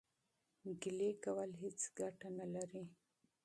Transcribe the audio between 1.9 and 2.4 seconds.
ګټه